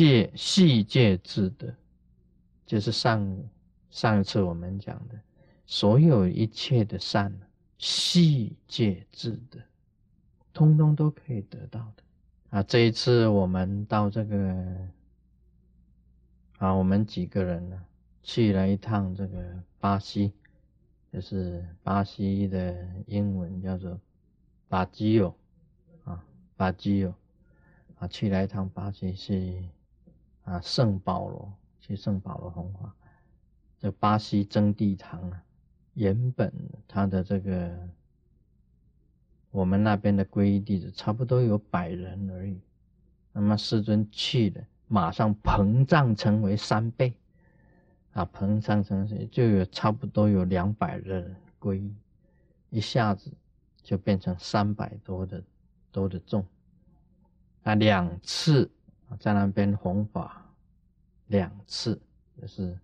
[0.00, 1.74] 界细界智的，
[2.64, 3.36] 就是上
[3.90, 5.20] 上一次我们讲的，
[5.66, 7.30] 所有一切的善，
[7.76, 9.58] 细界智的，
[10.54, 12.02] 通通都可以得到的。
[12.48, 14.88] 啊，这一次我们到这个，
[16.56, 17.78] 啊，我们几个人呢，
[18.22, 20.32] 去了一趟这个巴西，
[21.12, 22.74] 就是巴西的
[23.06, 24.00] 英文叫做
[24.66, 25.36] 巴基欧，
[26.04, 26.24] 啊，
[26.56, 27.12] 巴基欧，
[27.98, 29.62] 啊，去了一趟巴西是。
[30.50, 32.92] 啊，圣保罗去圣保罗红花，
[33.78, 35.40] 这巴西真谛堂啊，
[35.94, 36.52] 原本
[36.88, 37.70] 他的这个
[39.52, 42.58] 我们那边的皈依弟子差不多有百人而已，
[43.32, 47.14] 那么师尊去了，马上膨胀成为三倍，
[48.12, 51.94] 啊，膨胀成就有差不多有两百人皈依，
[52.70, 53.30] 一下子
[53.84, 55.40] 就变成三百多的
[55.92, 56.44] 多的众，
[57.62, 58.68] 啊，两次。
[59.18, 60.39] 在那边弘法
[61.30, 62.00] 两次，
[62.40, 62.78] 就是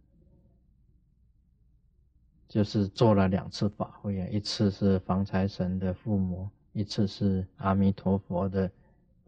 [2.48, 8.70] 就是做了两次法会啊，一次是防财神的附魔，一次是阿弥陀佛的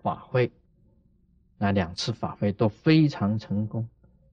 [0.00, 0.50] 法会。
[1.58, 3.88] 那两次法会都非常成功，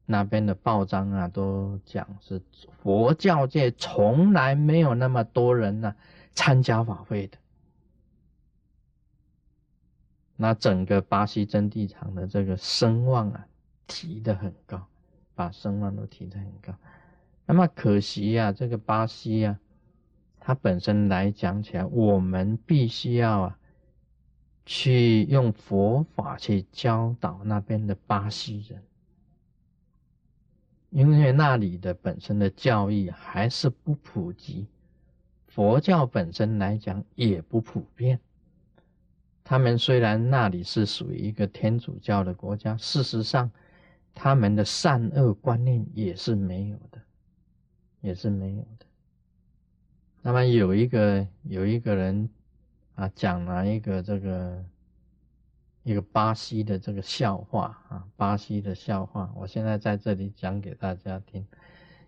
[0.05, 2.39] 那边的报章啊都讲是
[2.83, 5.95] 佛教界从来没有那么多人呢
[6.33, 7.37] 参加法会的。
[10.35, 13.47] 那整个巴西真谛场的这个声望啊，
[13.87, 14.87] 提得很高，
[15.35, 16.73] 把声望都提得很高。
[17.45, 19.59] 那么可惜呀，这个巴西呀，
[20.39, 23.59] 它本身来讲起来，我们必须要啊，
[24.65, 28.81] 去用佛法去教导那边的巴西人，
[30.89, 34.65] 因为那里的本身的教育还是不普及，
[35.47, 38.19] 佛教本身来讲也不普遍。
[39.43, 43.51] 他们虽然那里是属于一个天主教的国家，事实上，
[44.15, 46.99] 他们的善恶观念也是没有的，
[48.01, 48.85] 也是没有的。
[50.21, 52.27] 那么有一个有一个人
[52.95, 54.65] 啊，讲了一个这个
[55.83, 61.45] 一个巴西的这个笑话啊，巴西的笑话，我现在在这里讲给大家听，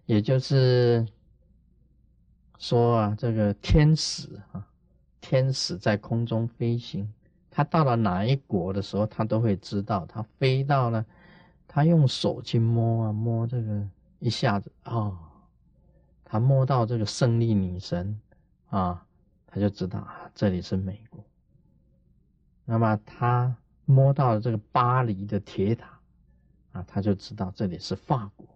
[0.06, 1.06] 也就是
[2.58, 4.66] 说啊，这个天使啊，
[5.22, 7.14] 天使在空中飞行。
[7.52, 10.06] 他到了哪一国的时候，他都会知道。
[10.06, 11.04] 他飞到了，
[11.68, 13.88] 他用手去摸啊摸这个，
[14.20, 15.18] 一下子啊，
[16.24, 18.20] 他摸到这个胜利女神
[18.70, 19.06] 啊，
[19.46, 21.24] 他就知道啊这里是美国。
[22.66, 26.00] 那么他摸到了这个巴黎的铁塔
[26.72, 28.48] 啊，他就知道这里是法国。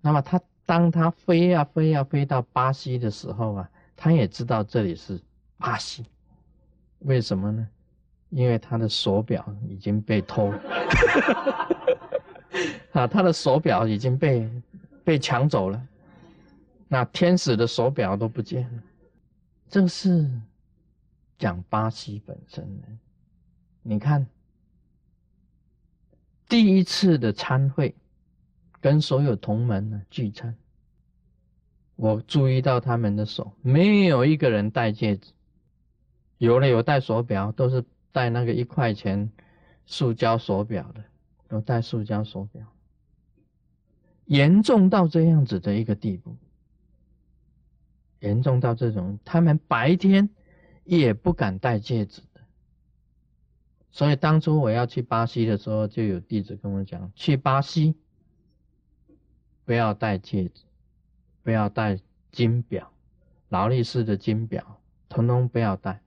[0.00, 5.20] 那么他当他飞呀飞呀飞到巴西的时候啊，他也知道这里是
[5.56, 6.04] 巴西。
[7.00, 7.68] 为什么呢？
[8.34, 10.50] 因为他的手表已经被偷，
[12.92, 14.50] 啊，他的手表已经被
[15.04, 15.86] 被抢走了，
[16.88, 18.82] 那天使的手表都不见了。
[19.68, 20.26] 这是
[21.38, 22.88] 讲巴西本身的。
[23.82, 24.26] 你看，
[26.48, 27.94] 第一次的参会，
[28.80, 30.56] 跟所有同门呢聚餐，
[31.96, 35.32] 我注意到他们的手没有一个人戴戒指，
[36.38, 37.84] 有了有戴手表，都是。
[38.12, 39.32] 戴那个一块钱
[39.86, 41.02] 塑胶手表的，
[41.48, 42.66] 都戴塑胶手表，
[44.26, 46.36] 严重到这样子的一个地步，
[48.20, 50.28] 严重到这种，他们白天
[50.84, 52.40] 也不敢戴戒指的。
[53.90, 57.94] 所以当初我要去巴西的时候，就有弟子跟我讲，去巴西
[59.64, 60.62] 不要戴戒指，
[61.42, 61.98] 不要戴
[62.30, 62.92] 金表，
[63.48, 66.01] 劳力士的金表，统统不要戴。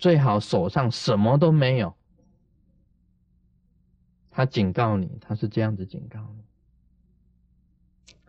[0.00, 1.94] 最好手上什么都没有。
[4.30, 6.42] 他警告你，他是这样子警告你。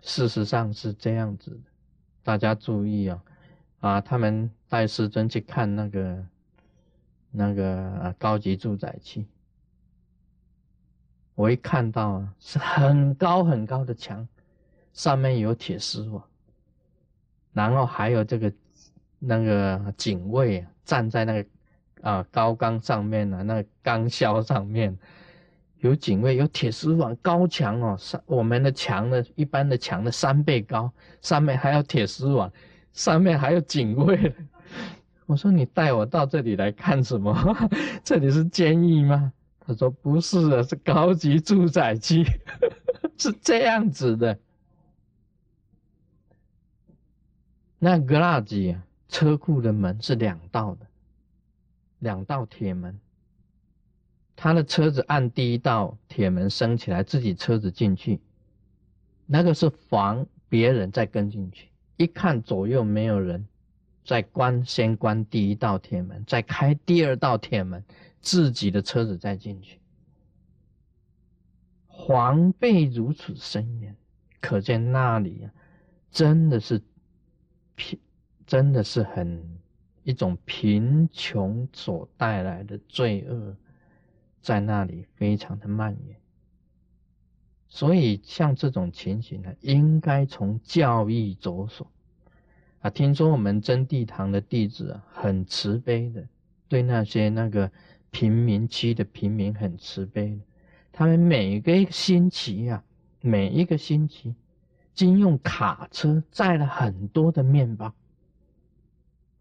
[0.02, 1.72] 事实上是这样子的，
[2.24, 3.24] 大家注意啊！
[3.80, 6.26] 啊，他们带师尊去看那个
[7.32, 9.26] 那个高级住宅区，
[11.36, 14.28] 我一看到啊，是很高很高的墙，
[14.92, 16.22] 上面有铁丝网，
[17.54, 18.52] 然后还有这个
[19.20, 21.50] 那个警卫站在那个。
[22.02, 24.98] 啊，高岗上面啊，那钢销上面
[25.80, 32.52] 有警卫，有铁丝网，高墙哦，三我们的墙的一般的墙的三倍高，上面还有铁丝网，
[32.94, 34.34] 上面还有警卫。
[35.26, 37.36] 我说你带我到这里来看什么？
[38.04, 39.32] 这里是监狱吗？
[39.60, 42.24] 他说不是的，是高级住宅区，
[43.18, 44.38] 是这样子的。
[47.80, 50.86] 那格拉吉啊，车库的门是两道的。
[52.02, 53.00] 两道铁门，
[54.36, 58.20] 他的车子按第一道铁门升起来，自己车子进去，
[59.26, 61.70] 那个是防别人再跟进去。
[61.98, 63.48] 一看左右没有人，
[64.04, 67.84] 再关先关第一道铁门，再开第二道铁门，
[68.20, 69.80] 自己的车子再进去，
[72.08, 73.96] 防备如此深远，
[74.40, 75.54] 可见那里啊，
[76.10, 76.82] 真的是
[77.76, 78.00] 贫，
[78.48, 79.60] 真的是很
[80.04, 83.56] 一种贫穷所带来的罪恶。
[84.44, 86.16] 在那里非常的蔓延，
[87.68, 91.86] 所以像这种情形呢，应该从教育着手
[92.80, 92.90] 啊。
[92.90, 96.28] 听说我们真谛堂的弟子啊，很慈悲的，
[96.68, 97.72] 对那些那个
[98.10, 100.40] 贫民区的平民很慈悲的。
[100.92, 102.84] 他们每个星期啊，
[103.22, 104.34] 每一个星期，
[104.96, 107.94] 经用卡车载了很多的面包，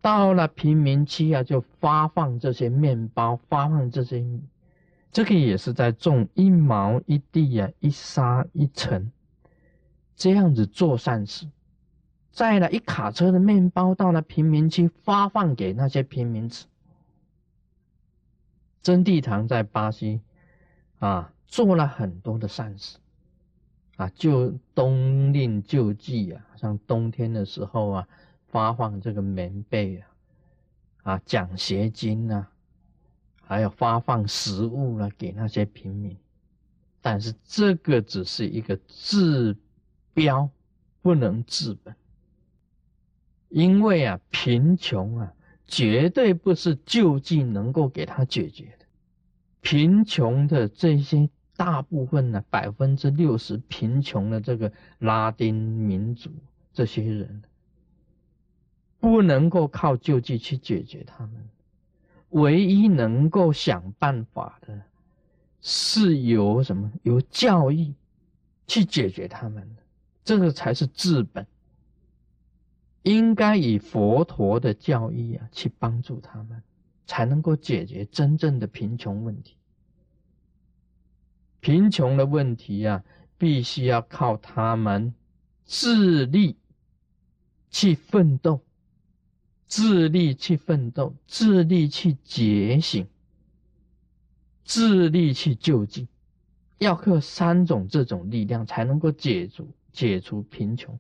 [0.01, 4.25] 到了贫民区啊，就发放这些面包，发放这些。
[5.13, 9.11] 这个也是在种一毛一地呀，一沙一尘，
[10.15, 11.49] 这样子做善事，
[12.31, 16.67] 载了一卡车的面包到了贫民区，发放给那些贫民吃。
[18.83, 20.21] 真谛堂在巴西
[21.01, 22.97] 啊，做了很多的善事
[23.97, 28.09] 啊，就冬令救济啊，像冬天的时候啊，
[28.51, 32.51] 发放这个棉被啊，啊，奖学金啊。
[33.43, 36.17] 还有发放食物了给那些平民，
[37.01, 39.57] 但是这个只是一个治
[40.15, 40.49] 标，
[41.03, 41.93] 不能治本。
[43.49, 45.35] 因为啊，贫穷啊，
[45.67, 48.87] 绝对不是救济能够给他解决的。
[49.61, 56.31] 贫穷的这些大部分呢，百分之六十贫穷的这个拉丁民族
[56.73, 57.43] 这些人，
[59.01, 61.49] 不能够靠救济去解决他们。
[62.29, 64.81] 唯一能够想办法的，
[65.61, 66.93] 是由什么？
[67.03, 67.93] 由教育
[68.69, 69.69] 去解决他们，
[70.23, 71.45] 这个才是治本。
[73.03, 76.63] 应该以佛陀的教义啊，去帮助他们，
[77.07, 79.57] 才能够解决真正的贫穷问题。
[81.61, 83.03] 贫穷的问题啊，
[83.37, 85.13] 必须要靠他们
[85.65, 86.57] 自力
[87.71, 88.61] 去奋斗。
[89.71, 93.07] 自力去奋斗，自力去觉醒，
[94.65, 96.09] 自力去救济，
[96.79, 100.99] 要靠三种这种力量才能够解除解除贫穷。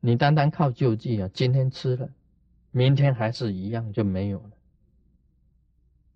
[0.00, 2.08] 你单单靠救济啊，今天吃了，
[2.70, 4.50] 明天还是一样就没有了。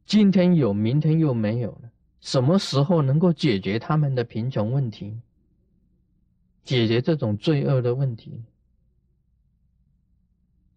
[0.07, 1.91] 今天有，明天又没有了。
[2.23, 5.21] 什么时候能够解决他们的贫穷问题？
[6.65, 8.43] 解决这种罪恶的问题？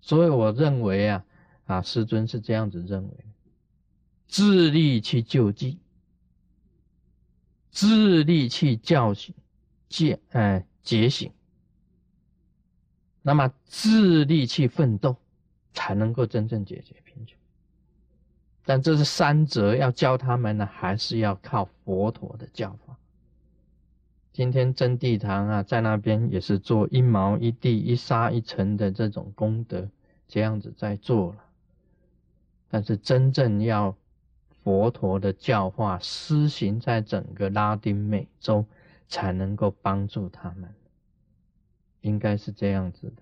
[0.05, 1.25] 所以我认为啊，
[1.65, 3.25] 啊，师尊是这样子认为：
[4.27, 5.79] 自力去救济，
[7.71, 9.33] 自力去叫醒、
[9.89, 11.31] 戒哎觉醒，
[13.23, 15.15] 那么自力去奋斗，
[15.73, 17.35] 才能够真正解决贫穷。
[18.63, 22.95] 但这是三者要教他们呢，还是要靠佛陀的教法。
[24.31, 29.89] 今天真谛堂啊，在那边也是做一毛一地一沙一尘的这种功德。
[30.27, 31.44] 这样子在做了，
[32.70, 33.96] 但是真正要
[34.63, 38.65] 佛陀的教化施行在整个拉丁美洲，
[39.08, 40.74] 才能够帮助他们，
[42.01, 43.22] 应该是这样子的。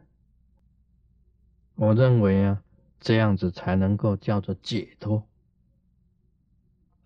[1.75, 2.63] 我认为啊，
[3.00, 5.24] 这样子才能够叫做解脱，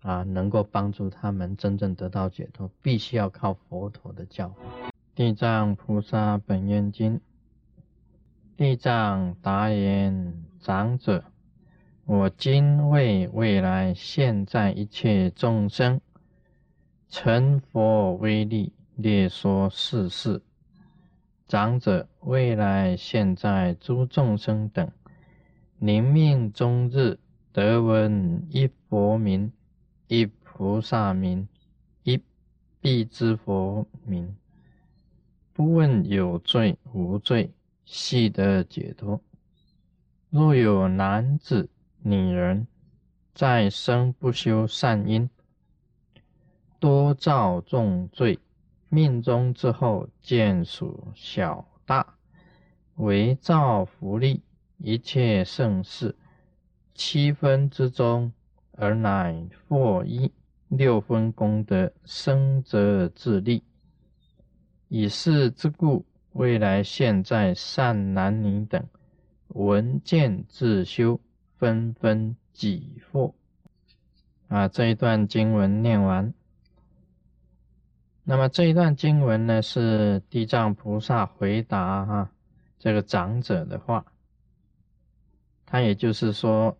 [0.02, 4.62] 啊，能够帮助他们真正得到解脱，必须要靠佛陀的教化。
[5.14, 7.20] 地藏菩萨本愿经。
[8.58, 11.22] 地藏答言：长者，
[12.04, 16.00] 我今为未来现在一切众生
[17.08, 20.42] 成佛威力列说世事。
[21.46, 24.90] 长者，未来现在诸众生等，
[25.78, 27.16] 临命终日
[27.52, 29.52] 得闻一佛名、
[30.08, 31.46] 一菩萨名、
[32.02, 32.20] 一
[32.80, 34.34] 必知佛名，
[35.52, 37.52] 不问有罪无罪。
[37.90, 39.18] 系得解脱。
[40.28, 41.70] 若有男子、
[42.02, 42.66] 女人
[43.34, 45.30] 在生不修善因，
[46.78, 48.38] 多造重罪，
[48.90, 52.18] 命中之后见属小大，
[52.96, 54.42] 为造福利
[54.76, 56.14] 一切盛事，
[56.94, 58.30] 七分之中
[58.72, 60.30] 而乃获一
[60.68, 63.62] 六分功德，生则自利。
[64.88, 66.04] 以是之故。
[66.38, 68.86] 未来现在善男女等
[69.48, 71.18] 闻见自修，
[71.56, 73.32] 纷纷己惑。
[74.46, 76.32] 啊，这一段经文念完。
[78.22, 82.30] 那么这一段经文呢，是地藏菩萨回答哈
[82.78, 84.06] 这个长者的话。
[85.66, 86.78] 他也就是说，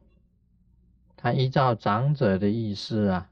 [1.17, 3.29] 他依照长者的意思啊，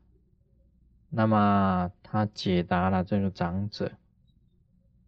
[1.08, 3.92] 那么他解答了这个长者，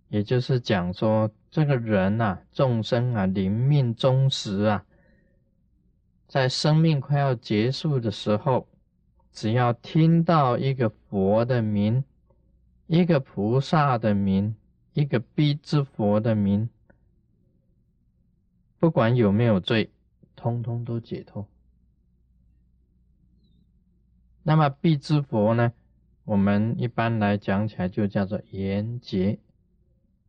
[0.08, 4.84] 也就是讲说，这个人呐，众生啊，临命终时啊。
[6.26, 8.68] 在生命快要结束的时候，
[9.32, 12.04] 只要听到一个佛的名，
[12.86, 14.54] 一个菩萨的名，
[14.92, 16.68] 一个必之佛的名，
[18.78, 19.90] 不管有没有罪，
[20.36, 21.46] 通通都解脱。
[24.42, 25.72] 那么必之佛呢？
[26.24, 29.38] 我们一般来讲起来就叫做严劫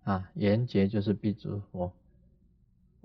[0.10, 1.94] 啊，严劫就是必之佛。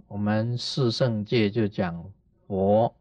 [0.09, 2.03] 我们四圣界就讲。
[2.47, 2.95] 佛、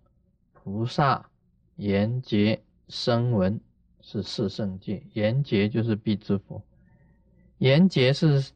[0.52, 1.30] 菩萨、
[1.78, 3.60] 严劫、声闻
[4.02, 6.62] 是四圣界，严劫就是必之佛。
[7.60, 8.52] 严劫是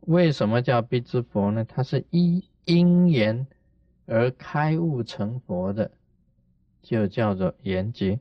[0.00, 1.64] 为什么叫必之佛呢？
[1.64, 3.46] 它是依因缘
[4.04, 5.90] 而开悟成佛的，
[6.82, 8.20] 就叫做严劫。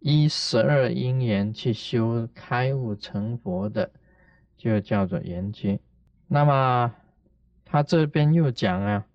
[0.00, 3.90] 依十二因缘去修开悟成佛的，
[4.56, 5.80] 就叫做延劫。
[6.26, 6.94] 那么
[7.64, 9.06] 他这边又讲啊。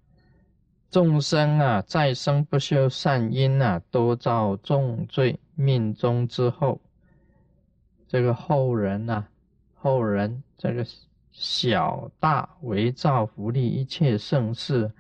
[0.92, 5.40] 众生啊，再生不修善因啊，多造重罪。
[5.54, 6.82] 命中之后，
[8.08, 9.28] 这个后人呐，
[9.76, 10.84] 后人这个
[11.32, 14.92] 小大为造福利一切盛世。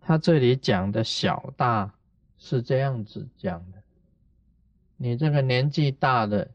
[0.00, 1.92] 他这里讲的小大
[2.38, 3.82] 是这样子讲的：
[4.96, 6.48] 你这个年纪大的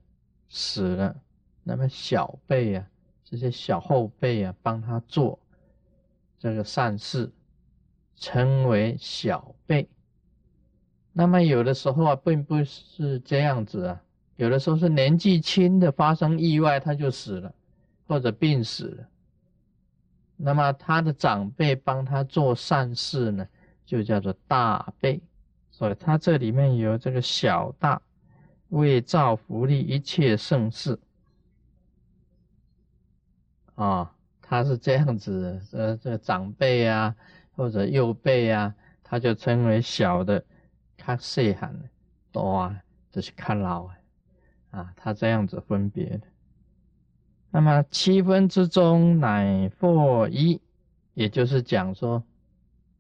[0.47, 1.17] 死了，
[1.63, 2.87] 那么小辈啊，
[3.23, 5.39] 这些小后辈啊，帮他做
[6.39, 7.31] 这个善事。
[8.23, 9.89] 称为小辈，
[11.11, 13.99] 那么有的时候啊，并不是这样子啊，
[14.35, 17.51] 有的时候是年纪轻的发生意外，他就死了，
[18.07, 19.07] 或者病死了。
[20.37, 23.47] 那么他的长辈帮他做善事呢，
[23.87, 25.19] 就叫做大辈。
[25.71, 27.99] 所以他这里面有这个小大，
[28.69, 30.99] 为造福利一切盛世
[33.75, 37.15] 啊，他是这样子，呃，这长辈啊。
[37.53, 38.73] 或者右辈啊，
[39.03, 40.43] 他就称为小的，
[40.97, 41.89] 看细汉的，
[42.31, 43.97] 多啊，就是看老啊，
[44.71, 46.21] 啊，他这样子分别的。
[47.51, 50.61] 那么七分之中乃获一，
[51.13, 52.23] 也就是讲说，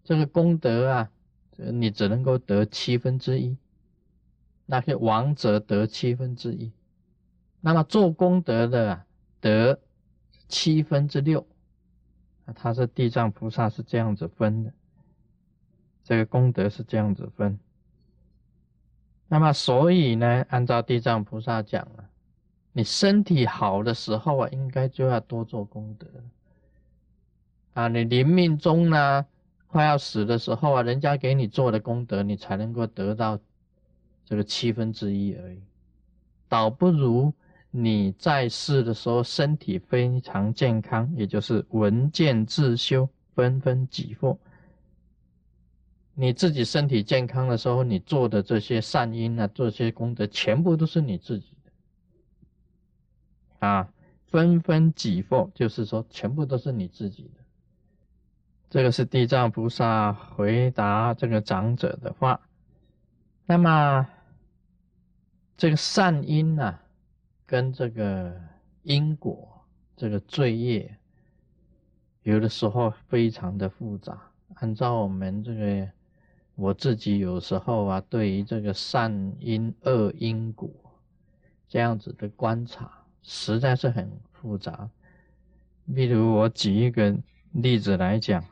[0.03, 1.09] 这个功德啊，
[1.55, 3.57] 你只能够得七分之一，
[4.65, 6.71] 那些王者得七分之一，
[7.61, 9.05] 那么做功德的啊
[9.39, 9.79] 得
[10.51, 11.47] 七分之六。
[12.53, 14.73] 他是地藏菩萨是这样子分的，
[16.03, 17.57] 这个功德是这样子分。
[19.29, 22.09] 那么所以呢，按照地藏菩萨讲啊，
[22.73, 26.07] 你身体好的时候啊，应该就要多做功德
[27.73, 27.87] 啊。
[27.87, 29.25] 你临命中呢，
[29.67, 33.39] 快要死的时候啊，人家给你做的功德，你才能够得到
[34.25, 35.61] 这个七分之一而已，
[36.49, 37.33] 倒不如。
[37.71, 44.37] 你在世的时候身体非常健康，也就是闻见自修，纷纷己获。
[46.13, 51.71] 你自己身体健康的时候，你做的这些善因啊，这些功德，全部都是你自己的
[53.65, 53.89] 啊，
[54.27, 57.41] 纷纷己获，就是说全部都是你自己的。
[58.69, 62.41] 这个是地藏菩萨回答这个长者的话。
[63.45, 64.07] 那么
[65.55, 66.77] 这个善因呢？
[67.51, 68.33] 跟这个
[68.83, 69.67] 因果，
[69.97, 70.97] 这个罪业，
[72.23, 74.31] 有的时候非常的复杂。
[74.53, 75.91] 按照我们这个，
[76.55, 80.71] 我自己有时候啊，对于这个善因、恶因果
[81.67, 84.89] 这样子的观察，实在是很复杂。
[85.87, 87.13] 例如，我举一个
[87.51, 88.45] 例子来讲，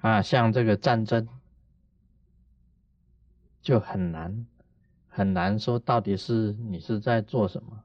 [0.00, 1.28] 啊，像这个战争
[3.60, 4.46] 就很难。
[5.12, 7.82] 很难说到底是你是在做什么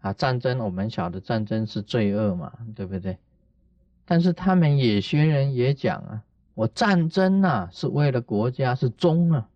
[0.00, 0.12] 啊？
[0.14, 3.18] 战争我们晓得战争是罪恶嘛，对不对？
[4.06, 6.24] 但是他们野学人也讲啊，
[6.54, 9.48] 我战争啊是为了国家是忠啊，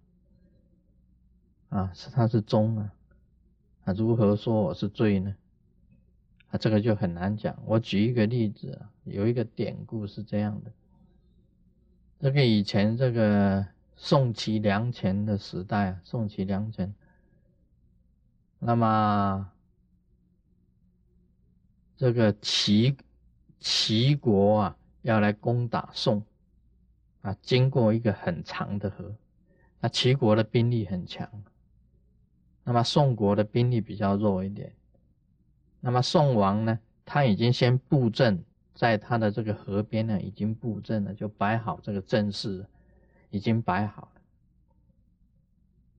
[1.70, 2.92] 啊是他是忠啊，
[3.84, 5.34] 啊如何说我是罪呢？
[6.50, 7.56] 啊这个就很难讲。
[7.64, 10.70] 我举一个例子啊，有一个典故是这样的，
[12.20, 13.66] 这个以前这个。
[14.04, 16.92] 宋齐梁陈的时代啊，宋齐梁陈，
[18.58, 19.48] 那么
[21.96, 22.96] 这个齐
[23.60, 26.20] 齐国啊要来攻打宋
[27.20, 29.14] 啊，经过一个很长的河。
[29.78, 31.44] 那齐国的兵力很强，
[32.64, 34.72] 那么宋国的兵力比较弱一点。
[35.78, 38.42] 那么宋王呢，他已经先布阵
[38.74, 42.66] 在他的这个河边呢，已经布阵了，就摆好这个阵势，
[43.32, 44.08] 已经摆好了。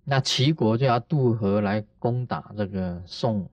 [0.06, 3.50] 那齐国就要渡河来攻打这个宋。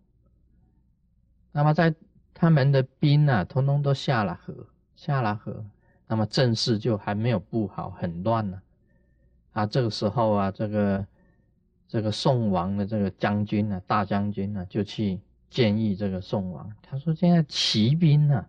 [1.51, 1.93] 那么在
[2.33, 4.55] 他们的兵啊，通通都下了河，
[4.95, 5.65] 下了河，
[6.07, 8.63] 那么阵势就还没有布好，很乱呢。
[9.53, 11.07] 啊，这个时候啊，这个
[11.89, 15.19] 这个宋王的这个将军呢，大将军呢，就去
[15.51, 18.47] 建议这个宋王，他说：“现在骑兵呢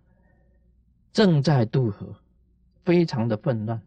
[1.11, 2.15] 正在渡河，
[2.83, 3.81] 非常的混乱。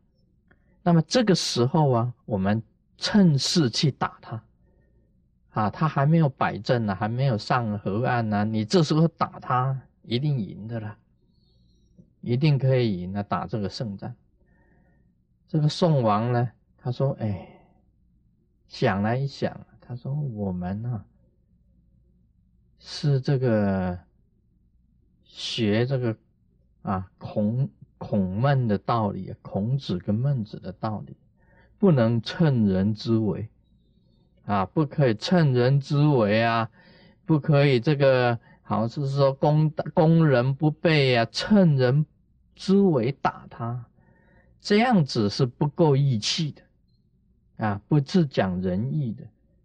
[0.85, 2.63] 那么这个时候啊，我们
[2.97, 4.41] 趁势去打他。
[5.51, 10.97] 啊，他还没有摆阵呢，还没有上河岸呢，你这时候打他，一定赢的了，
[12.21, 14.15] 一定可以赢了，打这个胜战。
[15.47, 17.49] 这个宋王呢？”他说：“哎，
[18.67, 21.05] 想来一想，他说我们呢
[22.81, 23.97] 是这个
[25.23, 26.17] 学这个
[26.83, 27.71] 啊孔
[28.07, 31.17] 孔孟的道理，孔子跟孟子的道理，
[31.79, 33.49] 不能趁人之危。
[34.45, 36.69] 啊，不可以趁人之危啊，
[37.25, 42.05] 不可以这个好像是说攻攻人不备啊，趁人
[42.55, 43.87] 之危打他，
[44.61, 46.63] 这样子是不够义气的。”
[47.57, 49.25] 啊，不是讲仁义的，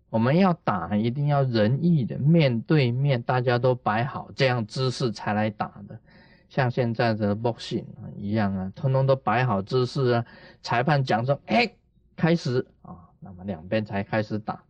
[0.10, 6.00] 我们要打一定要仁义的，面对面，大家都摆好这样姿势才来打的，
[6.50, 7.86] 像现在的 boxing
[8.18, 10.26] 一样啊，通通都摆好姿势啊，
[10.62, 11.72] 裁判讲说，哎，
[12.18, 14.62] 开始啊，那么两边才开始打，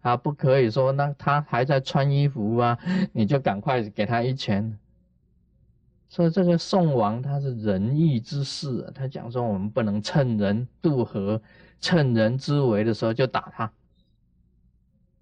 [0.00, 2.78] 啊，不可以说那他还在穿衣服啊，
[3.12, 4.76] 你就赶快给他一拳。
[6.08, 11.40] 所以这个宋王他是仁义之士，他讲说我们不能趁人渡河。
[11.82, 13.72] 趁人之危的时候就打他，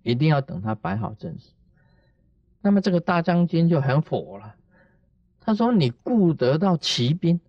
[0.02, 1.50] 一定要等他摆好阵势。
[2.60, 4.56] 那么这个大将军就很火了，
[5.48, 7.40] 他说：“你顾得到骑兵，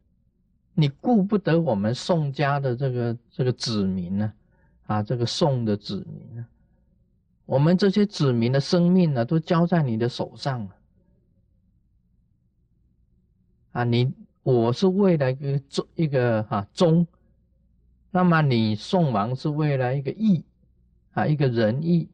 [0.74, 4.34] 你顾不得我们宋家的这个这个子民呢？
[4.88, 6.46] 啊，这个宋的子民呢？
[7.46, 10.76] 我们这些子民的生命呢，都交在你的手上了。
[13.74, 17.06] 啊，你我是为了一个忠一个哈忠。”
[18.12, 20.46] 那么你宋王是为了一个义
[21.12, 22.08] 啊，一个仁义。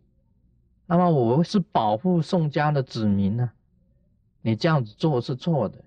[0.88, 3.52] 那么我是保护宋家的子民呢，
[4.46, 5.84] 你这样子做是错的。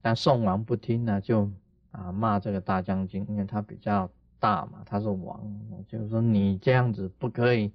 [0.00, 1.50] 但宋王不听呢，就
[1.90, 5.42] 啊骂这个大将军，因为他比较大嘛，他是王，
[5.88, 7.72] 就是说你这样子不可以。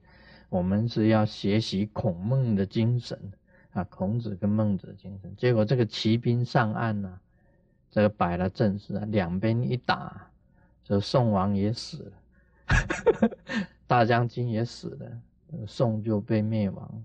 [0.47, 3.19] 我们是要学习孔孟的精神
[3.73, 5.35] 啊，孔子跟孟子的精神。
[5.35, 7.19] 结果这个骑兵上岸呢，
[7.91, 10.31] 这个摆了阵势啊，两边一打。
[10.85, 12.13] 这宋王也死
[13.17, 13.29] 了，
[13.85, 17.03] 大将军也死了，宋就被灭亡。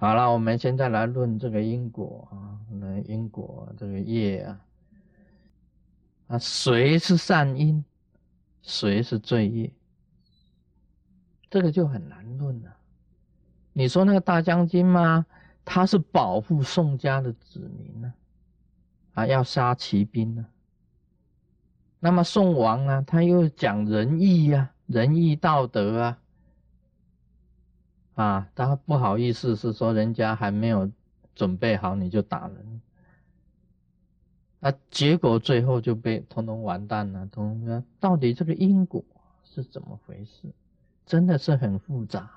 [0.00, 4.60] 好了，我们现在来论这个因果啊，那因果这个业啊，
[6.28, 7.84] 啊，谁是善因，
[8.62, 9.70] 谁是罪业，
[11.50, 12.74] 这个就很难论了。
[13.74, 15.26] 你说那个大将军吗？
[15.66, 18.14] 他是保护宋家的子民呢？
[19.12, 20.46] 啊，要杀骑兵呢？
[21.98, 26.18] 那么宋王啊，他又讲仁义呀，仁义道德啊，
[28.20, 30.90] 啊，他不好意思是说人家还没有
[31.34, 32.80] 准备好你就打人，
[34.58, 37.26] 那结果最后就被通通完蛋了。
[37.26, 39.02] 通通到底这个因果
[39.44, 40.48] 是怎么回事？
[41.06, 42.28] 真的是很复杂，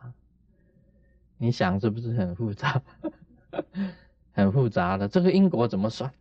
[1.38, 2.82] 你想是不是很复杂？
[4.32, 6.12] 很复杂的，这个因果怎么算？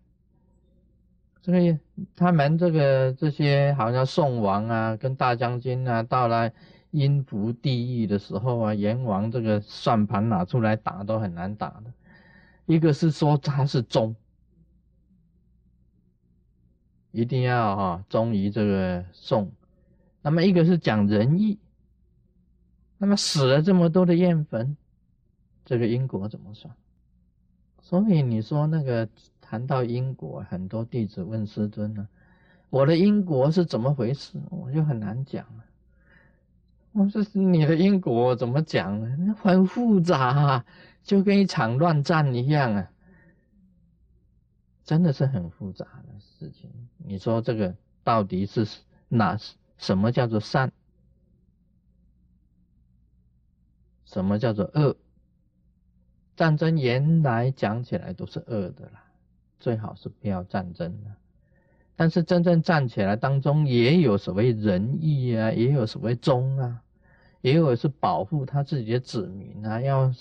[1.41, 1.79] 这个
[2.15, 6.53] 他们这个这些好像宋王啊，跟大将军啊，到了
[6.93, 11.93] 阴福地狱的时候啊，阎王这个算盘拿出来打都很难打的。
[12.67, 14.15] 一个是说他是忠，
[17.11, 19.47] 一定要哈忠于这个宋；
[20.23, 21.59] 那么一个是讲仁义，
[22.97, 24.77] 那么死了这么多的燕坟，
[25.65, 26.73] 这个因果怎么算？
[27.81, 29.09] 所以你说那个。
[29.45, 32.09] 谈到因果，很多弟子问师尊呢
[32.71, 35.65] ：“我的因果是怎么回事？”我就很难讲了。
[36.93, 39.35] 我说是：“你的因果怎么讲呢？
[39.41, 40.67] 很复杂啊，
[41.03, 42.91] 就跟一场乱战一样啊，
[44.85, 46.71] 真的是很复杂的事情。
[46.99, 47.75] 你说这个
[48.05, 48.67] 到底是
[49.09, 49.39] 哪？
[49.79, 50.71] 什么叫做善？
[54.05, 54.97] 什么叫做恶？
[56.37, 59.05] 战争原来讲起来都是恶的啦。”
[59.59, 61.17] 最好是不要战争了，
[61.95, 66.83] 但是真正站起来当中，也有所谓仁义啊，也有所谓忠啊，
[67.43, 70.13] 也有是保护他自己的子民啊，要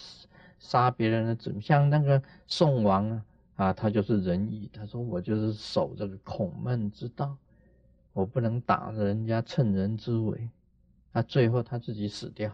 [0.59, 7.35] 杀别人的子民，像那个宋王啊，啊，他就是仁义，他说我就是守这个孔孟之道，
[8.13, 10.49] 我不能打人家趁人之危，
[11.13, 12.51] 啊，最后他自己死掉。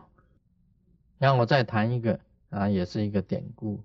[1.18, 2.20] 让我再谈一个
[2.52, 3.82] 啊，也是一个典故，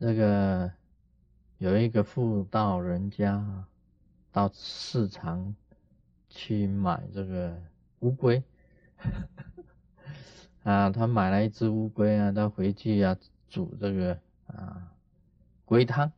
[0.00, 0.70] 这个。
[1.60, 3.44] 有一个妇道人家
[4.38, 5.52] 到市场
[6.28, 7.60] 去买这个
[7.98, 8.40] 乌龟，
[10.62, 13.16] 啊，他买了一只乌龟啊，他回去啊
[13.48, 14.94] 煮这个啊
[15.64, 16.12] 龟汤，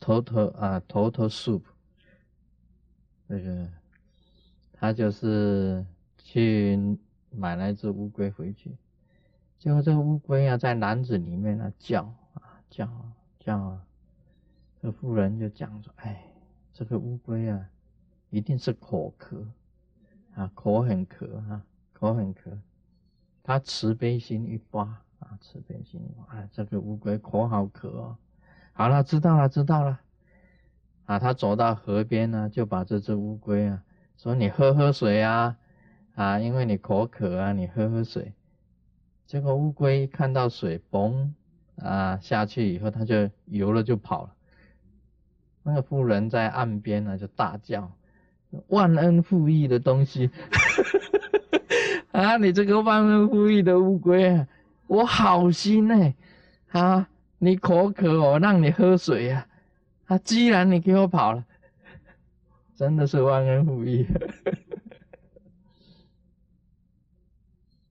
[0.00, 1.60] 头头啊头头 soup，
[3.28, 3.68] 这个
[4.72, 5.84] 他就是
[6.16, 8.74] 去买了一只乌龟回去，
[9.58, 12.88] 结果这个乌龟啊在篮子里面啊叫啊叫。
[13.38, 13.78] 叫
[14.82, 16.24] 这妇人就讲说：“哎，
[16.72, 17.70] 这个乌龟啊，
[18.30, 19.46] 一定是口渴
[20.34, 22.50] 啊，口很渴啊，口很渴。
[23.44, 24.82] 他慈悲心一发
[25.20, 28.16] 啊，慈悲心一发，哎，这个乌龟口好渴哦。
[28.72, 30.00] 好了，知道了，知道了。
[31.04, 33.84] 啊，他走到河边呢，就把这只乌龟啊，
[34.16, 35.56] 说你喝喝水啊，
[36.16, 38.32] 啊，因为你口渴啊，你喝喝水。
[39.26, 41.30] 结果乌龟看到水，嘣。”
[41.78, 44.34] 啊，下去以后它就游了就跑了。
[45.62, 47.90] 那个妇人在岸边呢，就大叫
[48.68, 50.30] ：“忘恩负义的东西！
[52.12, 54.46] 啊，你这个忘恩负义的乌龟啊！
[54.86, 56.14] 我好心呢，
[56.70, 59.46] 啊，你口渴，我让你喝水呀。
[60.06, 61.44] 啊，既然你给我跑了，
[62.74, 64.06] 真的是忘恩负义。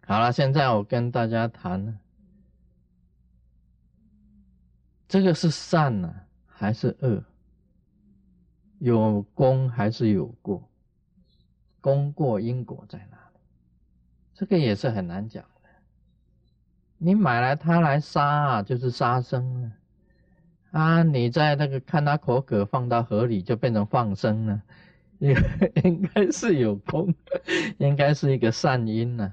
[0.05, 1.97] 好了，现在我跟大家谈。
[5.07, 6.13] 这个是善呢，
[6.45, 7.23] 还是恶？
[8.81, 10.67] 有功还是有过？
[11.81, 13.39] 功过因果在哪里？
[14.33, 15.69] 这个也是很难讲的。
[16.97, 19.71] 你买来它来杀啊，就是杀生了
[20.71, 21.03] 啊！
[21.03, 24.61] 你在那个看它口渴，放到河里就变成放生了，
[25.19, 25.35] 应
[25.83, 27.13] 应该是有功，
[27.77, 29.31] 应该是一个善因呢。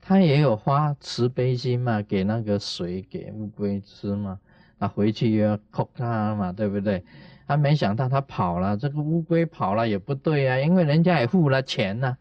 [0.00, 4.38] 他也有花慈悲心嘛，给那个水给乌龟吃嘛。
[4.78, 7.04] 他回去要扣他嘛，对不对？
[7.48, 12.16] 他没想到他跑了，这个乌龟跑了也不对啊，因为人家也付了钱呢，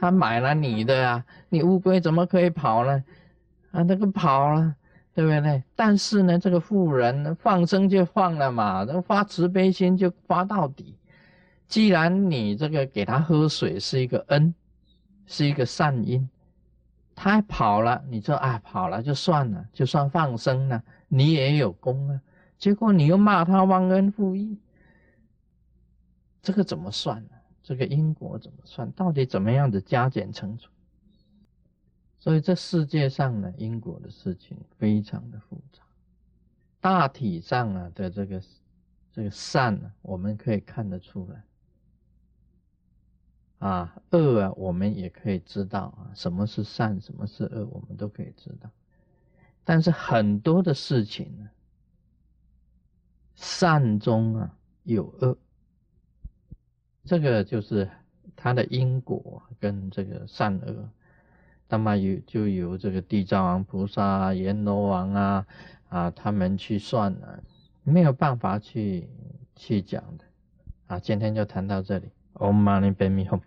[0.00, 3.04] 他买了你的啊，你乌龟怎么可以跑呢？
[3.72, 4.74] 啊，那个跑了，
[5.14, 5.62] 对不对？
[5.76, 10.96] 但是呢，这个富人放生就放了嘛，这发慈悲心就发到底。
[11.68, 14.54] 既然你这个给他喝水是一个恩，
[15.26, 16.28] 是一个善因，
[17.14, 20.82] 他跑了，你说啊跑了就算了，就算放生了。
[21.14, 22.20] 你也有功啊，
[22.58, 24.58] 结果你又骂他忘恩负义，
[26.42, 27.30] 这个怎么算呢？
[27.62, 28.90] 这个因果怎么算？
[28.90, 30.72] 到底怎么样的加减乘除？
[32.18, 35.82] 所以这世界上呢，因果的事情非常的复杂。
[36.80, 38.42] 大体上啊的这个
[39.12, 41.44] 这个善呢，我们可以看得出来。
[43.58, 48.68] 啊，恶啊，我们也可以知道啊，什么是善，什么是恶，我们都可以知道。
[49.64, 51.48] 但是很多的事情呢，
[53.34, 55.36] 善中啊有恶，
[57.04, 57.88] 这个就是
[58.36, 60.88] 它的因果跟这个善恶，
[61.68, 65.46] 那么有就由这个地藏王菩萨、阎罗王啊
[65.88, 67.42] 啊他们去算了，
[67.82, 69.08] 没有办法去
[69.56, 70.24] 去讲的
[70.88, 70.98] 啊。
[70.98, 73.40] 今天就谈到这里，Om Mani Padme Hum。